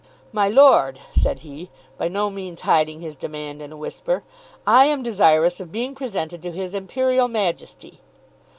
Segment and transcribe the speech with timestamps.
[0.31, 4.23] "My Lord," said he, by no means hiding his demand in a whisper,
[4.65, 7.99] "I am desirous of being presented to his Imperial Majesty."